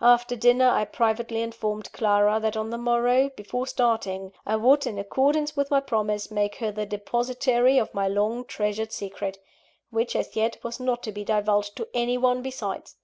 After 0.00 0.34
dinner, 0.34 0.70
I 0.70 0.86
privately 0.86 1.42
informed 1.42 1.92
Clara 1.92 2.40
that 2.40 2.56
on 2.56 2.70
the 2.70 2.78
morrow, 2.78 3.28
before 3.28 3.66
starting, 3.66 4.32
I 4.46 4.56
would, 4.56 4.86
in 4.86 4.98
accordance 4.98 5.56
with 5.56 5.70
my 5.70 5.80
promise, 5.80 6.30
make 6.30 6.54
her 6.54 6.72
the 6.72 6.86
depositary 6.86 7.76
of 7.76 7.92
my 7.92 8.08
long 8.08 8.46
treasured 8.46 8.92
secret 8.92 9.36
which, 9.90 10.16
as 10.16 10.36
yet, 10.36 10.56
was 10.64 10.80
not 10.80 11.02
to 11.02 11.12
be 11.12 11.22
divulged 11.22 11.76
to 11.76 11.88
any 11.92 12.16
one 12.16 12.40
besides. 12.40 12.96